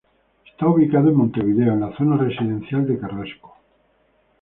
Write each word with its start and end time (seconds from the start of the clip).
Está 0.51 0.65
ubicado 0.67 1.09
en 1.09 1.15
Montevideo, 1.17 1.73
en 1.73 1.81
la 1.81 1.95
zona 1.95 2.17
residencial 2.17 2.87
de 2.87 2.97
Carrasco. 2.97 3.55